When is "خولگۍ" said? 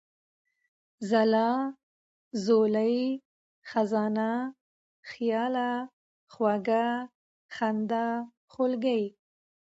8.53-9.03